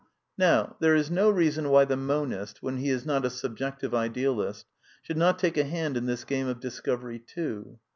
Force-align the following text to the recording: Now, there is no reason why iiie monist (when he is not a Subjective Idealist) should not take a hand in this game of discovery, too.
Now, 0.39 0.77
there 0.79 0.95
is 0.95 1.11
no 1.11 1.29
reason 1.29 1.69
why 1.69 1.85
iiie 1.85 1.99
monist 1.99 2.63
(when 2.63 2.77
he 2.77 2.89
is 2.89 3.05
not 3.05 3.23
a 3.23 3.29
Subjective 3.29 3.93
Idealist) 3.93 4.65
should 5.03 5.15
not 5.17 5.37
take 5.37 5.57
a 5.57 5.63
hand 5.63 5.95
in 5.95 6.07
this 6.07 6.23
game 6.23 6.47
of 6.47 6.59
discovery, 6.59 7.19
too. 7.19 7.77